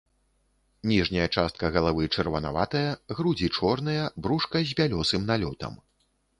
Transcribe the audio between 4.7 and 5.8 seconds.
з бялёсым налётам.